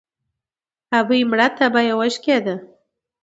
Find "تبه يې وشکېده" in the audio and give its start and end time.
1.57-2.55